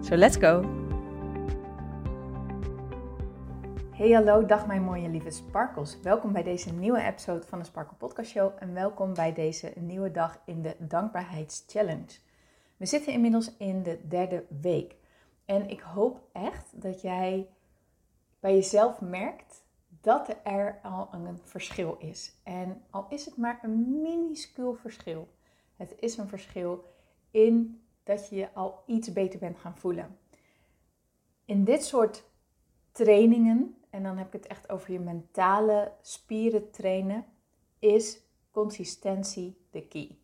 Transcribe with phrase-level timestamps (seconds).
[0.00, 0.62] So let's go!
[3.90, 6.00] Hey hallo, dag mijn mooie lieve sparkles.
[6.00, 10.10] Welkom bij deze nieuwe episode van de Sparkle Podcast Show en welkom bij deze nieuwe
[10.10, 12.18] dag in de Dankbaarheidschallenge.
[12.76, 14.96] We zitten inmiddels in de derde week
[15.44, 17.48] en ik hoop echt dat jij
[18.40, 19.64] bij jezelf merkt
[20.00, 22.40] dat er al een verschil is.
[22.42, 25.28] En al is het maar een minuscuul verschil,
[25.76, 26.84] het is een verschil
[27.30, 30.18] in dat je je al iets beter bent gaan voelen.
[31.44, 32.24] In dit soort
[32.92, 37.24] trainingen, en dan heb ik het echt over je mentale spieren trainen,
[37.78, 40.18] is consistentie de key.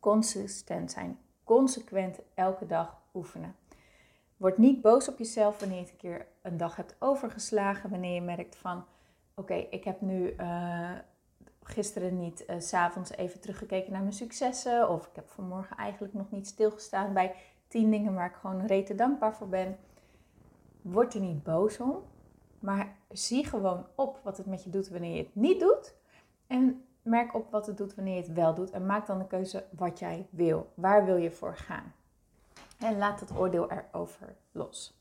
[0.00, 3.56] Consistent zijn, consequent elke dag oefenen.
[4.36, 8.20] Word niet boos op jezelf wanneer je een keer een dag hebt overgeslagen, wanneer je
[8.20, 8.84] merkt van
[9.34, 10.92] oké, ik heb nu uh,
[11.68, 14.88] gisteren niet uh, s'avonds even teruggekeken naar mijn successen.
[14.88, 17.34] Of ik heb vanmorgen eigenlijk nog niet stilgestaan bij
[17.68, 19.78] tien dingen waar ik gewoon rete dankbaar voor ben.
[20.82, 22.02] Word er niet boos om.
[22.58, 25.94] Maar zie gewoon op wat het met je doet wanneer je het niet doet.
[26.46, 28.70] En merk op wat het doet wanneer je het wel doet.
[28.70, 30.72] En maak dan de keuze wat jij wil.
[30.74, 31.92] Waar wil je voor gaan?
[32.78, 34.96] En laat het oordeel erover los.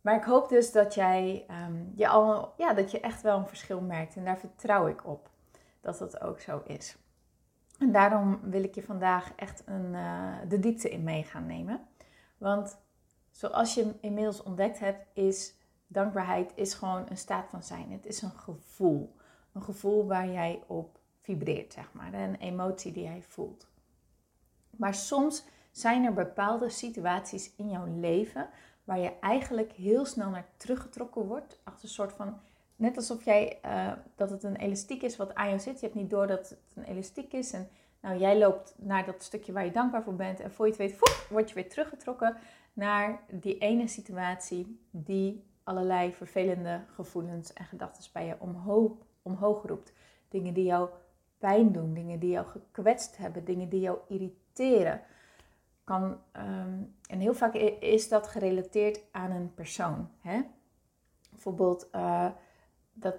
[0.00, 3.46] Maar ik hoop dus dat jij um, je al, ja, dat je echt wel een
[3.46, 4.16] verschil merkt.
[4.16, 5.30] En daar vertrouw ik op
[5.84, 6.96] dat dat ook zo is.
[7.78, 11.80] En daarom wil ik je vandaag echt een, uh, de diepte in mee gaan nemen.
[12.38, 12.78] Want
[13.30, 15.54] zoals je inmiddels ontdekt hebt, is
[15.86, 17.92] dankbaarheid is gewoon een staat van zijn.
[17.92, 19.16] Het is een gevoel.
[19.52, 22.14] Een gevoel waar jij op vibreert, zeg maar.
[22.14, 23.66] Een emotie die jij voelt.
[24.70, 28.48] Maar soms zijn er bepaalde situaties in jouw leven
[28.84, 31.60] waar je eigenlijk heel snel naar teruggetrokken wordt.
[31.64, 32.40] Als een soort van
[32.76, 35.80] net alsof jij, uh, dat het een elastiek is wat aan jou zit.
[35.80, 37.52] Je hebt niet door dat het een elastiek is.
[37.52, 37.68] En
[38.00, 40.40] nou, jij loopt naar dat stukje waar je dankbaar voor bent.
[40.40, 42.36] En voor je het weet, voep, word je weer teruggetrokken
[42.72, 48.92] naar die ene situatie die allerlei vervelende gevoelens en gedachten bij je omhoog,
[49.22, 49.92] omhoog roept.
[50.28, 50.88] Dingen die jou
[51.38, 55.00] pijn doen, dingen die jou gekwetst hebben, dingen die jou irriteren.
[55.84, 56.02] Kan,
[56.36, 60.08] um, en heel vaak is dat gerelateerd aan een persoon.
[60.20, 60.40] Hè?
[61.30, 62.30] Bijvoorbeeld, uh,
[62.94, 63.16] dat,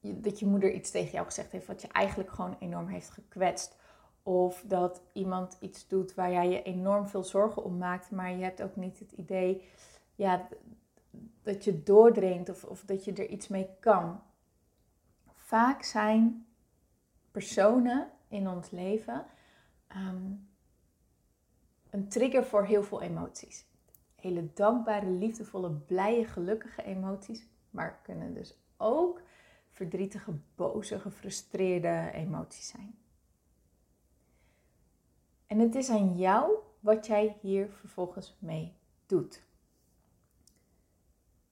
[0.00, 3.76] dat je moeder iets tegen jou gezegd heeft wat je eigenlijk gewoon enorm heeft gekwetst.
[4.22, 8.42] Of dat iemand iets doet waar jij je enorm veel zorgen om maakt, maar je
[8.42, 9.62] hebt ook niet het idee
[10.14, 10.48] ja,
[11.42, 14.20] dat je doordringt of, of dat je er iets mee kan.
[15.34, 16.46] Vaak zijn
[17.30, 19.24] personen in ons leven
[19.96, 20.48] um,
[21.90, 23.66] een trigger voor heel veel emoties.
[24.14, 29.22] Hele dankbare, liefdevolle, blije, gelukkige emoties, maar kunnen dus ook
[29.68, 32.98] verdrietige, boze, gefrustreerde emoties zijn.
[35.46, 38.76] En het is aan jou wat jij hier vervolgens mee
[39.06, 39.44] doet.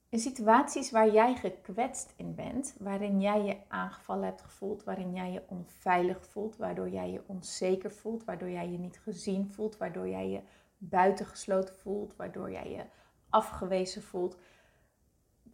[0.09, 5.31] In situaties waar jij gekwetst in bent, waarin jij je aangevallen hebt gevoeld, waarin jij
[5.31, 10.07] je onveilig voelt, waardoor jij je onzeker voelt, waardoor jij je niet gezien voelt, waardoor
[10.07, 10.41] jij je
[10.77, 12.85] buitengesloten voelt, waardoor jij je
[13.29, 14.37] afgewezen voelt,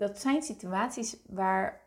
[0.02, 1.82] dat zijn situaties waar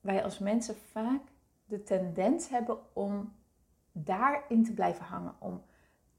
[0.00, 1.20] wij als mensen vaak
[1.64, 3.34] de tendens hebben om
[3.92, 5.34] daarin te blijven hangen.
[5.38, 5.64] Om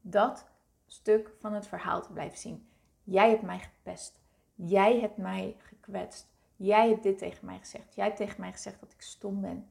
[0.00, 0.46] dat
[0.86, 2.68] stuk van het verhaal te blijven zien.
[3.02, 4.20] Jij hebt mij gepest.
[4.54, 6.28] Jij hebt mij gekwetst.
[6.56, 7.94] Jij hebt dit tegen mij gezegd.
[7.94, 9.70] Jij hebt tegen mij gezegd dat ik stom ben.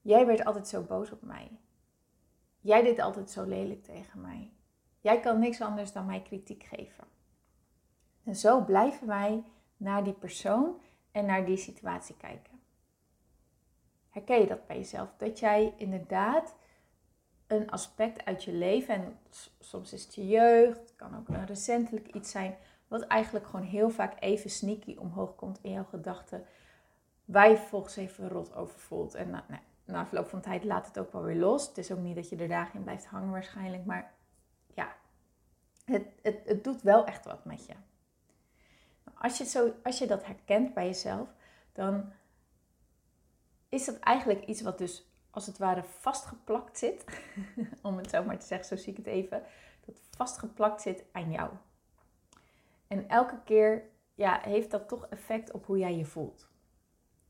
[0.00, 1.58] Jij werd altijd zo boos op mij.
[2.60, 4.52] Jij deed altijd zo lelijk tegen mij.
[5.00, 7.04] Jij kan niks anders dan mij kritiek geven.
[8.24, 9.44] En zo blijven wij
[9.82, 10.80] naar die persoon
[11.10, 12.60] en naar die situatie kijken.
[14.10, 15.08] Herken je dat bij jezelf?
[15.16, 16.54] Dat jij inderdaad
[17.46, 19.18] een aspect uit je leven, en
[19.58, 22.56] soms is het je jeugd, kan ook een recentelijk iets zijn,
[22.88, 26.44] wat eigenlijk gewoon heel vaak even sneaky omhoog komt in jouw gedachten,
[27.24, 29.14] waar je vervolgens even rot over voelt.
[29.14, 31.66] En na, nou, na verloop van tijd laat het ook wel weer los.
[31.66, 34.12] Het is ook niet dat je er dagen in blijft hangen waarschijnlijk, maar
[34.74, 34.96] ja,
[35.84, 37.74] het, het, het doet wel echt wat met je.
[39.14, 41.28] Als je, zo, als je dat herkent bij jezelf,
[41.72, 42.12] dan
[43.68, 47.04] is dat eigenlijk iets wat dus als het ware vastgeplakt zit.
[47.82, 49.42] Om het zo maar te zeggen, zo zie ik het even.
[49.84, 51.50] Dat vastgeplakt zit aan jou.
[52.86, 56.50] En elke keer ja, heeft dat toch effect op hoe jij je voelt.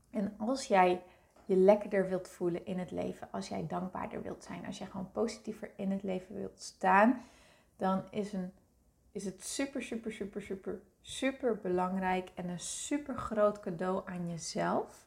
[0.09, 1.03] En als jij
[1.45, 5.11] je lekkerder wilt voelen in het leven, als jij dankbaarder wilt zijn, als jij gewoon
[5.11, 7.21] positiever in het leven wilt staan,
[7.77, 8.53] dan is, een,
[9.13, 15.05] is het super, super, super, super, super belangrijk en een super groot cadeau aan jezelf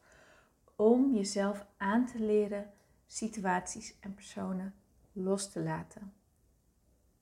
[0.77, 2.73] om jezelf aan te leren
[3.07, 4.75] situaties en personen
[5.13, 6.13] los te laten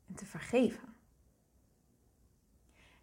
[0.08, 0.94] en te vergeven.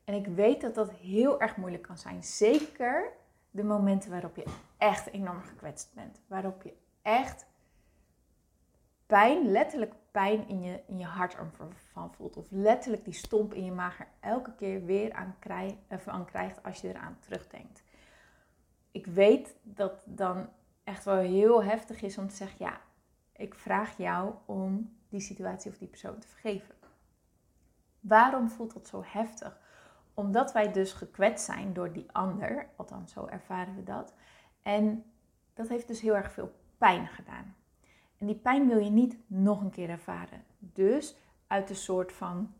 [0.04, 2.24] En ik weet dat dat heel erg moeilijk kan zijn.
[2.24, 3.12] Zeker
[3.52, 4.46] de momenten waarop je
[4.78, 6.22] echt enorm gekwetst bent.
[6.28, 7.46] Waarop je echt
[9.06, 11.38] pijn, letterlijk pijn in je, in je hart
[11.92, 12.38] van voelt.
[12.38, 15.74] Of letterlijk die stomp in je maag er elke keer weer aan, krijg,
[16.06, 17.84] aan krijgt als je eraan terugdenkt.
[18.92, 20.50] Ik weet dat dan
[20.84, 22.82] echt wel heel heftig is om te zeggen, ja,
[23.36, 26.76] ik vraag jou om die situatie of die persoon te vergeven.
[28.00, 29.60] Waarom voelt dat zo heftig?
[30.14, 34.14] Omdat wij dus gekwetst zijn door die ander, althans zo ervaren we dat.
[34.62, 35.06] En
[35.54, 37.56] dat heeft dus heel erg veel pijn gedaan.
[38.22, 40.44] En die pijn wil je niet nog een keer ervaren.
[40.58, 42.54] Dus uit een soort van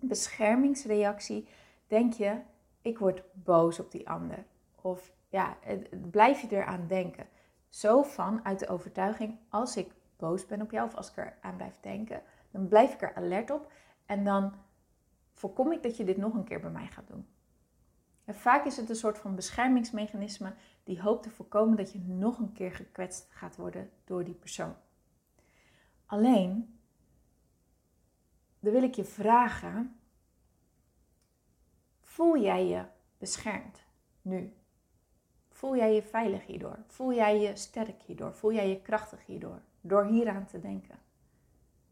[0.00, 1.48] beschermingsreactie
[1.86, 2.40] denk je,
[2.82, 4.44] ik word boos op die ander.
[4.80, 5.56] Of ja,
[6.10, 7.26] blijf je eraan denken.
[7.68, 11.38] Zo van uit de overtuiging, als ik boos ben op jou of als ik er
[11.40, 13.72] aan blijf denken, dan blijf ik er alert op
[14.06, 14.54] en dan
[15.32, 17.26] voorkom ik dat je dit nog een keer bij mij gaat doen.
[18.24, 22.38] En vaak is het een soort van beschermingsmechanisme die hoopt te voorkomen dat je nog
[22.38, 24.74] een keer gekwetst gaat worden door die persoon.
[26.10, 26.78] Alleen,
[28.60, 30.00] dan wil ik je vragen,
[32.00, 32.84] voel jij je
[33.18, 33.84] beschermd
[34.22, 34.56] nu?
[35.50, 36.78] Voel jij je veilig hierdoor?
[36.86, 38.34] Voel jij je sterk hierdoor?
[38.34, 39.62] Voel jij je krachtig hierdoor?
[39.80, 40.98] Door hieraan te denken.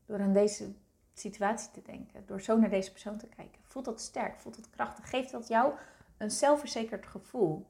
[0.06, 0.74] Door aan deze
[1.12, 2.26] situatie te denken.
[2.26, 3.60] Door zo naar deze persoon te kijken.
[3.64, 4.40] Voelt dat sterk?
[4.40, 5.10] Voelt dat krachtig?
[5.10, 5.74] Geeft dat jou
[6.16, 7.66] een zelfverzekerd gevoel?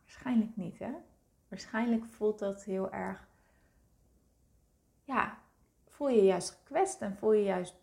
[0.00, 0.92] Waarschijnlijk niet, hè?
[1.48, 3.28] Waarschijnlijk voelt dat heel erg.
[5.06, 5.38] Ja,
[5.88, 7.74] voel je juist gekwetst en voel je juist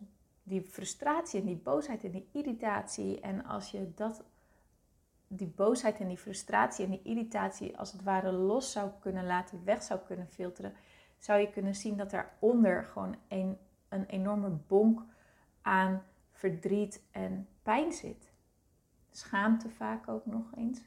[0.42, 3.20] die frustratie en die boosheid en die irritatie.
[3.20, 4.24] En als je dat
[5.26, 9.64] die boosheid en die frustratie en die irritatie als het ware los zou kunnen laten,
[9.64, 10.74] weg zou kunnen filteren,
[11.18, 15.02] zou je kunnen zien dat daaronder gewoon een, een enorme bonk
[15.62, 18.32] aan verdriet en pijn zit.
[19.10, 20.80] Schaamte vaak ook nog eens.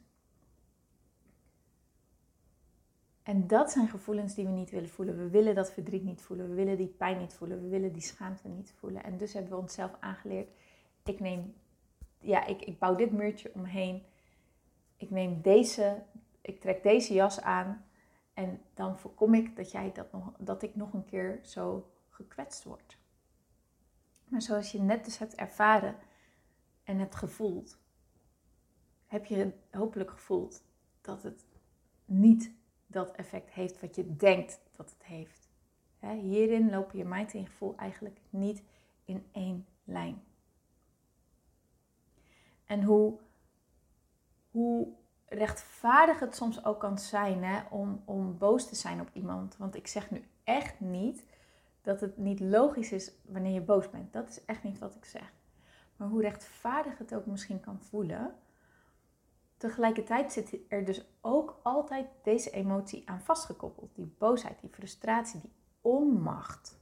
[3.27, 5.17] En dat zijn gevoelens die we niet willen voelen.
[5.17, 6.49] We willen dat verdriet niet voelen.
[6.49, 7.61] We willen die pijn niet voelen.
[7.61, 9.03] We willen die schaamte niet voelen.
[9.03, 10.49] En dus hebben we onszelf aangeleerd.
[11.03, 11.53] Ik neem,
[12.19, 14.03] ja, ik, ik bouw dit muurtje omheen
[14.97, 16.03] ik neem deze,
[16.41, 17.85] ik trek deze jas aan
[18.33, 22.63] en dan voorkom ik dat, jij dat, nog, dat ik nog een keer zo gekwetst
[22.63, 22.97] word.
[24.23, 25.95] Maar zoals je net dus hebt ervaren
[26.83, 27.77] en hebt gevoeld,
[29.05, 30.63] heb je hopelijk gevoeld
[31.01, 31.45] dat het
[32.05, 32.51] niet
[32.87, 35.49] dat effect heeft wat je denkt dat het heeft.
[35.99, 38.63] Hierin lopen je mind en je gevoel eigenlijk niet
[39.05, 40.23] in één lijn.
[42.65, 43.19] En hoe
[44.51, 44.87] hoe
[45.25, 49.57] rechtvaardig het soms ook kan zijn hè, om, om boos te zijn op iemand.
[49.57, 51.25] Want ik zeg nu echt niet
[51.81, 54.13] dat het niet logisch is wanneer je boos bent.
[54.13, 55.33] Dat is echt niet wat ik zeg.
[55.95, 58.35] Maar hoe rechtvaardig het ook misschien kan voelen.
[59.57, 63.95] Tegelijkertijd zit er dus ook altijd deze emotie aan vastgekoppeld.
[63.95, 66.79] Die boosheid, die frustratie, die onmacht.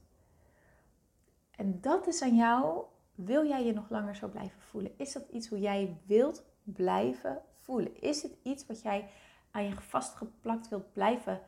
[1.50, 2.84] En dat is aan jou.
[3.14, 4.92] Wil jij je nog langer zo blijven voelen?
[4.98, 8.00] Is dat iets hoe jij wilt blijven voelen?
[8.00, 9.08] Is het iets wat jij
[9.50, 11.40] aan je vastgeplakt wilt blijven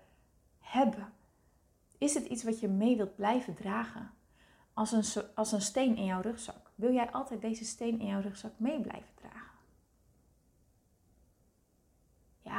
[0.58, 1.12] hebben?
[1.98, 4.10] Is het iets wat je mee wilt blijven dragen?
[4.72, 6.70] Als een, als een steen in jouw rugzak.
[6.74, 9.37] Wil jij altijd deze steen in jouw rugzak mee blijven dragen?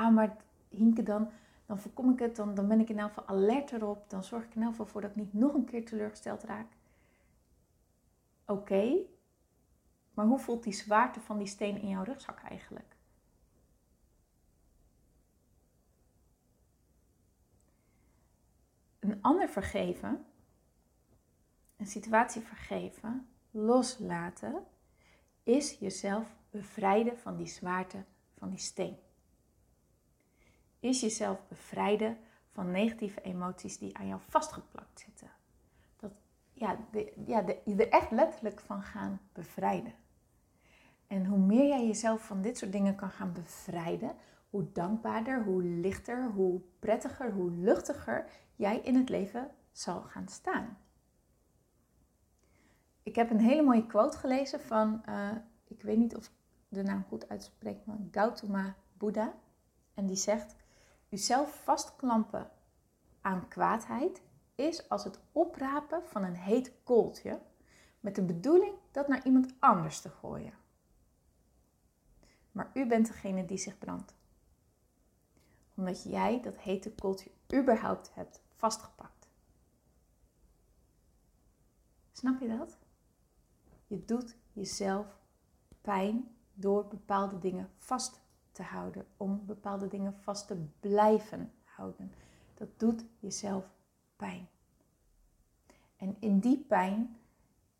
[0.08, 0.38] Maar
[0.70, 1.29] Hinke, dan,
[1.65, 2.36] dan voorkom ik het.
[2.36, 4.10] Dan, dan ben ik in elk geval alert erop.
[4.10, 6.68] Dan zorg ik in elk geval voor dat ik niet nog een keer teleurgesteld raak.
[8.46, 8.96] Oké,
[10.13, 12.98] maar hoe voelt die zwaarte van die steen in jouw rugzak eigenlijk?
[19.00, 20.25] een ander vergeven,
[21.77, 24.63] een situatie vergeven, loslaten,
[25.44, 28.03] is jezelf bevrijden van die zwaarte
[28.38, 28.98] van die steen.
[30.79, 32.17] Is jezelf bevrijden
[32.51, 35.31] van negatieve emoties die aan jou vastgeplakt zitten.
[35.98, 36.12] Dat,
[36.53, 36.77] ja,
[37.25, 39.93] ja de, je er echt letterlijk van gaan bevrijden.
[41.07, 44.15] En hoe meer jij jezelf van dit soort dingen kan gaan bevrijden,
[44.50, 50.77] hoe dankbaarder, hoe lichter, hoe prettiger, hoe luchtiger jij in het leven zal gaan staan.
[53.03, 55.31] ik heb een hele mooie quote gelezen van, uh,
[55.67, 56.31] ik weet niet of ik
[56.67, 59.33] de naam goed uitspreek, maar Gautama Buddha.
[59.93, 60.55] En die zegt,
[61.10, 62.51] uzelf vastklampen
[63.22, 64.22] aan kwaadheid
[64.56, 67.42] is als het oprapen van een heet kooltje
[68.00, 70.54] met de bedoeling dat naar iemand anders te gooien.
[72.51, 74.16] Maar u bent degene die zich brandt.
[75.75, 79.30] Omdat jij dat hete kooltje überhaupt hebt vastgepakt.
[82.12, 82.78] Snap je dat?
[83.88, 85.18] Je doet jezelf
[85.82, 88.22] pijn door bepaalde dingen vast
[88.60, 92.12] te houden, om bepaalde dingen vast te blijven houden.
[92.54, 93.66] Dat doet jezelf
[94.16, 94.48] pijn.
[95.98, 97.18] En in die pijn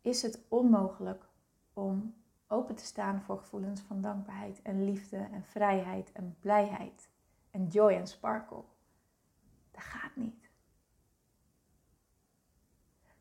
[0.00, 1.28] is het onmogelijk
[1.72, 2.14] om
[2.46, 7.10] open te staan voor gevoelens van dankbaarheid en liefde en vrijheid en blijheid
[7.50, 8.64] en joy en sparkle.
[9.70, 10.50] Dat gaat niet.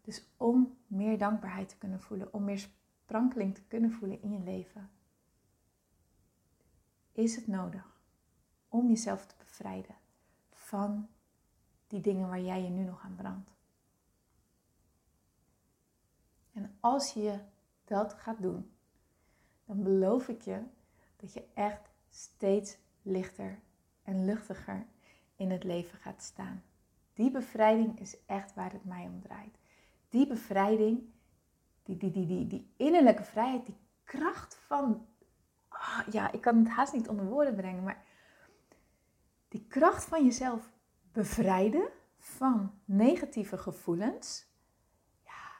[0.02, 2.70] Dus om meer dankbaarheid te kunnen voelen, om meer
[3.04, 4.90] sprankeling te kunnen voelen in je leven,
[7.20, 8.02] is het nodig
[8.68, 9.96] om jezelf te bevrijden
[10.52, 11.10] van
[11.88, 13.52] die dingen waar jij je nu nog aan brandt.
[16.54, 17.40] En als je
[17.84, 18.72] dat gaat doen,
[19.66, 20.64] dan beloof ik je
[21.16, 23.60] dat je echt steeds lichter
[24.04, 24.86] en luchtiger
[25.36, 26.64] in het leven gaat staan.
[27.14, 29.58] Die bevrijding is echt waar het mij om draait.
[30.10, 31.04] Die bevrijding,
[31.84, 35.08] die, die, die, die, die innerlijke vrijheid, die kracht van,
[35.80, 38.04] oh, ja, ik kan het haast niet onder woorden brengen, maar
[39.48, 40.72] die kracht van jezelf
[41.12, 44.46] bevrijden van negatieve gevoelens,
[45.24, 45.52] ja,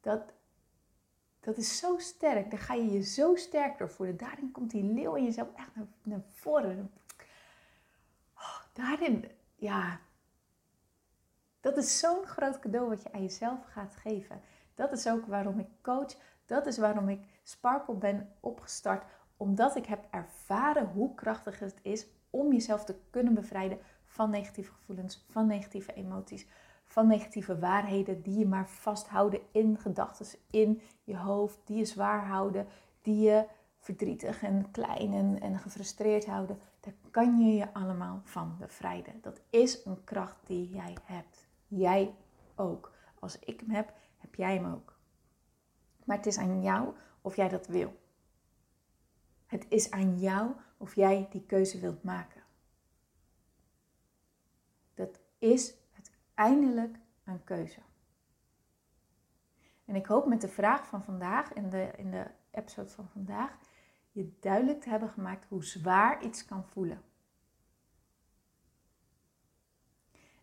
[0.00, 0.32] dat,
[1.40, 2.50] dat is zo sterk.
[2.50, 4.16] Daar ga je je zo sterk door voelen.
[4.16, 6.92] Daarin komt die leeuw in jezelf echt naar, naar voren.
[8.34, 10.00] Oh, daarin, ja,
[11.60, 14.40] dat is zo'n groot cadeau wat je aan jezelf gaat geven.
[14.74, 16.16] Dat is ook waarom ik coach.
[16.46, 19.04] Dat is waarom ik Sparkle ben opgestart.
[19.36, 24.72] Omdat ik heb ervaren hoe krachtig het is om jezelf te kunnen bevrijden van negatieve
[24.72, 26.46] gevoelens, van negatieve emoties,
[26.84, 32.26] van negatieve waarheden die je maar vasthouden in gedachten, in je hoofd, die je zwaar
[32.26, 32.66] houden,
[33.02, 33.46] die je
[33.78, 36.58] verdrietig en klein en, en gefrustreerd houden.
[36.80, 39.14] Daar kan je je allemaal van bevrijden.
[39.20, 41.46] Dat is een kracht die jij hebt.
[41.66, 42.14] Jij
[42.54, 42.92] ook.
[43.18, 44.96] Als ik hem heb, heb jij hem ook.
[46.04, 48.00] Maar het is aan jou of jij dat wil.
[49.46, 52.42] Het is aan jou of jij die keuze wilt maken
[55.42, 57.80] is het eindelijk een keuze.
[59.84, 63.58] En ik hoop met de vraag van vandaag, in de, in de episode van vandaag,
[64.10, 67.02] je duidelijk te hebben gemaakt hoe zwaar iets kan voelen.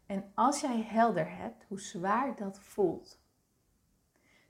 [0.05, 3.19] En als jij helder hebt hoe zwaar dat voelt.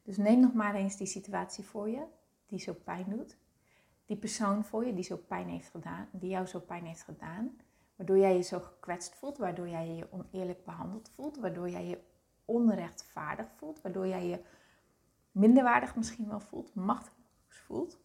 [0.03, 2.05] Dus neem nog maar eens die situatie voor je,
[2.50, 3.38] die zo pijn doet.
[4.06, 7.58] Die persoon voor je die zo pijn heeft gedaan, die jou zo pijn heeft gedaan.
[7.96, 12.01] Waardoor jij je zo gekwetst voelt, waardoor jij je oneerlijk behandeld voelt, waardoor jij je
[12.46, 14.44] onrechtvaardig voelt, waardoor jij je
[15.32, 18.00] minderwaardig misschien wel voelt, machteloos voelt.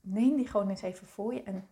[0.00, 1.68] Neem die gewoon eens even voor je en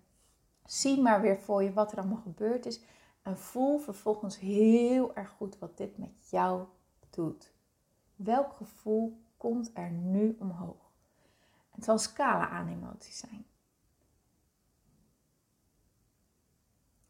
[0.65, 2.83] zie maar weer voor je wat er allemaal gebeurd is.
[3.23, 6.67] En voel vervolgens heel erg goed wat dit met jou
[7.11, 7.53] doet.
[8.17, 10.91] Welk gevoel komt er nu omhoog?
[11.71, 13.47] Het zal een scala aan emoties zijn.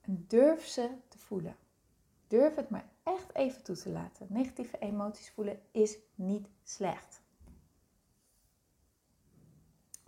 [0.00, 1.56] En durf ze te voelen.
[2.26, 4.26] Durf het maar echt even toe te laten.
[4.30, 7.22] Negatieve emoties voelen is niet slecht.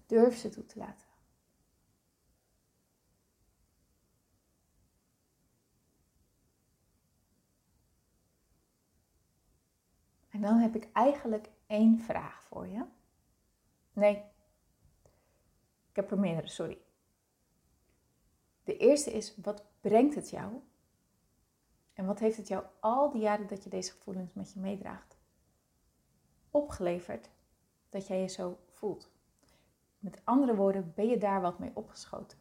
[0.06, 1.08] Durf ze toe te laten.
[10.30, 12.84] En dan heb ik eigenlijk één vraag voor je.
[13.92, 14.16] Nee,
[15.88, 16.78] ik heb er meerdere, sorry.
[18.64, 20.60] De eerste is, wat brengt het jou?
[21.92, 25.16] En wat heeft het jou al die jaren dat je deze gevoelens met je meedraagt
[26.50, 27.30] opgeleverd
[27.88, 29.10] dat jij je zo voelt?
[29.98, 32.38] Met andere woorden, ben je daar wat mee opgeschoten?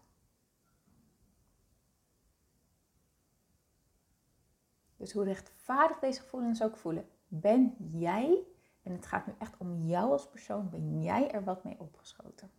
[4.98, 8.44] Dus hoe rechtvaardig deze gevoelens ook voelen, ben jij,
[8.84, 12.52] en het gaat nu echt om jou als persoon, ben jij er wat mee opgeschoten?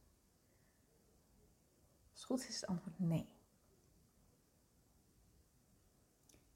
[2.11, 3.29] Als het goed is, is het antwoord nee.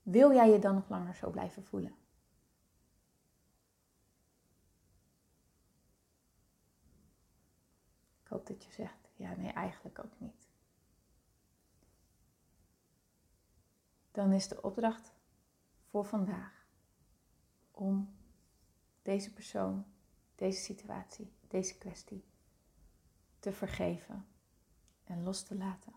[0.02, 1.96] Wil jij je dan nog langer zo blijven voelen?
[8.22, 10.48] Ik hoop dat je zegt, ja nee, eigenlijk ook niet.
[14.10, 15.14] Dan is de opdracht
[15.84, 16.66] voor vandaag
[17.70, 18.17] om
[19.02, 19.84] deze persoon,
[20.34, 22.24] deze situatie, deze kwestie
[23.38, 24.26] te vergeven
[25.04, 25.92] en los te laten.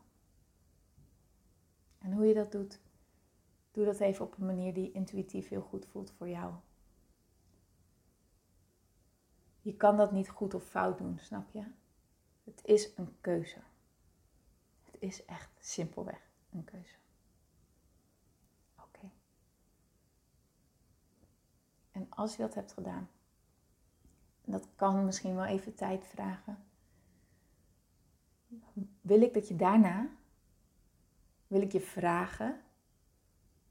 [1.98, 2.80] En hoe je dat doet,
[3.72, 6.54] doe dat even op een manier die intuïtief heel goed voelt voor jou.
[9.62, 11.66] Je kan dat niet goed of fout doen, snap je?
[12.44, 13.62] Het is een keuze.
[14.82, 16.96] Het is echt simpelweg een keuze.
[18.76, 19.12] Oké.
[21.92, 23.10] En als je dat hebt gedaan,
[24.46, 26.64] dat kan misschien wel even tijd vragen,
[29.02, 30.10] wil ik dat je daarna,
[31.48, 32.62] wil ik je vragen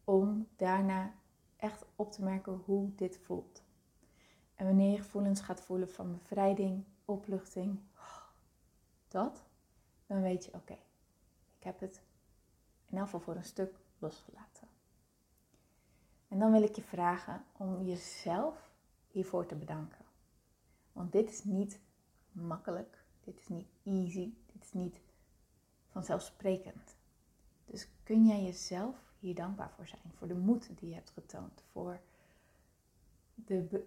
[0.05, 1.12] om daarna
[1.57, 3.62] echt op te merken hoe dit voelt.
[4.55, 7.81] En wanneer je gevoelens gaat voelen van bevrijding, opluchting,
[9.09, 9.45] dat,
[10.07, 10.79] dan weet je, oké,
[11.59, 12.03] ik heb het
[12.87, 14.70] in elk geval voor een stuk losgelaten.
[16.31, 18.71] En dan wil ik je vragen om jezelf
[19.09, 20.05] hiervoor te bedanken.
[20.93, 21.81] Want dit is niet
[22.33, 25.01] makkelijk, dit is niet easy, dit is niet
[25.89, 26.97] vanzelfsprekend.
[27.65, 31.65] Dus kun jij jezelf hier dankbaar voor zijn, voor de moed die je hebt getoond,
[31.71, 32.01] voor
[33.35, 33.85] de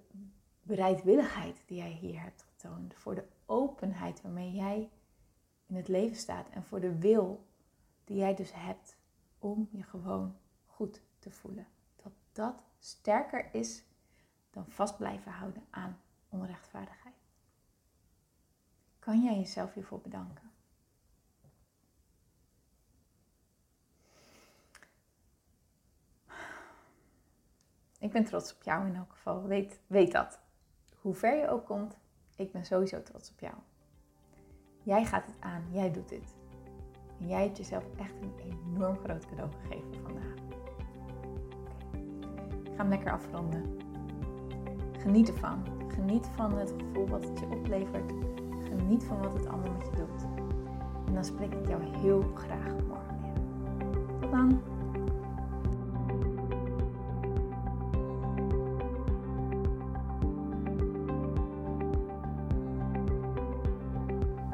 [0.62, 4.90] bereidwilligheid die jij hier hebt getoond, voor de openheid waarmee jij
[5.66, 7.46] in het leven staat en voor de wil
[8.04, 8.98] die jij dus hebt
[9.40, 10.36] om je gewoon
[10.66, 11.68] goed te voelen.
[12.34, 13.84] Dat sterker is
[14.52, 16.00] dan vast blijven houden aan
[16.30, 17.16] onrechtvaardigheid.
[19.00, 20.52] Kan jij jezelf hiervoor bedanken?
[28.00, 29.44] Ik ben trots op jou in elk geval.
[29.44, 30.40] Weet, weet dat.
[31.02, 31.98] Hoe ver je ook komt,
[32.36, 33.56] ik ben sowieso trots op jou.
[34.84, 36.36] Jij gaat het aan, jij doet dit.
[37.20, 40.53] En jij hebt jezelf echt een enorm groot cadeau gegeven vandaag.
[42.76, 43.64] Ga hem lekker afronden.
[44.92, 45.64] Geniet ervan.
[45.88, 48.14] Geniet van het gevoel wat het je oplevert.
[48.60, 50.24] Geniet van wat het allemaal met je doet.
[51.08, 53.44] En dan spreek ik jou heel graag morgen weer.
[54.20, 54.73] Tot dan!